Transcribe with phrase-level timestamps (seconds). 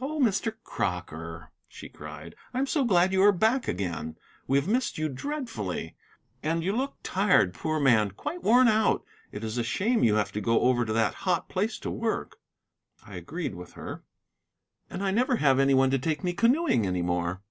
[0.00, 0.54] "Oh, Mr.
[0.62, 4.16] Crocker," she cried, "I am so glad you are back again!
[4.46, 5.96] We have missed you dreadfully.
[6.40, 9.02] And you look tired, poor man, quite worn out.
[9.32, 12.38] It is a shame you have to go over to that hot place to work."
[13.04, 14.04] I agreed with her.
[14.88, 17.42] "And I never have any one to take me canoeing any more."